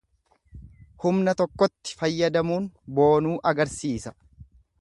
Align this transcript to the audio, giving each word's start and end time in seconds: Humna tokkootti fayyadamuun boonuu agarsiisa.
Humna 1.03 1.35
tokkootti 1.41 1.99
fayyadamuun 2.01 2.67
boonuu 3.01 3.39
agarsiisa. 3.53 4.19